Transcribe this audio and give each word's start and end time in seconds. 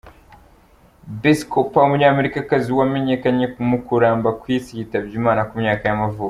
Besse 1.21 1.45
Cooper, 1.51 1.83
umunyamerikakazi 1.85 2.69
wamenyekanye 2.79 3.45
mu 3.69 3.77
kuramba 3.85 4.29
ku 4.39 4.45
isi 4.57 4.71
yitabye 4.77 5.13
Imana 5.21 5.41
ku 5.49 5.53
myaka 5.61 5.83
y’amavuko. 5.87 6.19